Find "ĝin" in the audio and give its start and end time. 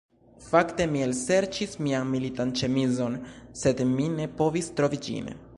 5.09-5.35